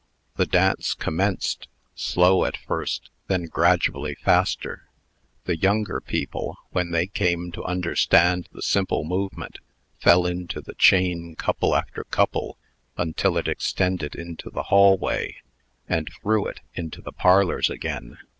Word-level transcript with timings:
The 0.35 0.47
dance 0.47 0.95
commenced, 0.95 1.67
slow 1.93 2.43
at 2.45 2.57
first, 2.57 3.11
then 3.27 3.45
gradually 3.45 4.15
faster. 4.15 4.89
The 5.43 5.55
younger 5.55 6.01
people, 6.01 6.57
when 6.71 6.89
they 6.89 7.05
came 7.05 7.51
to 7.51 7.63
understand 7.65 8.49
the 8.51 8.63
simple 8.63 9.03
movement, 9.03 9.59
fell 9.99 10.25
into 10.25 10.59
the 10.59 10.73
chain 10.73 11.35
couple 11.35 11.75
after 11.75 12.03
couple, 12.03 12.57
until 12.97 13.37
it 13.37 13.47
extended 13.47 14.15
into 14.15 14.49
the 14.49 14.63
hallway, 14.73 15.35
and 15.87 16.09
through 16.23 16.47
it 16.47 16.61
into 16.73 16.99
the 17.03 17.11
parlors 17.13 17.69
again. 17.69 18.17